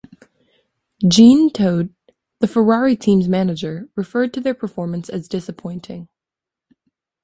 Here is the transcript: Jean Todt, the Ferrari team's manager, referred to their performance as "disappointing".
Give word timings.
Jean 1.07 1.51
Todt, 1.51 1.89
the 2.39 2.47
Ferrari 2.47 2.95
team's 2.95 3.27
manager, 3.27 3.87
referred 3.95 4.33
to 4.33 4.41
their 4.41 4.55
performance 4.55 5.09
as 5.09 5.27
"disappointing". 5.27 6.07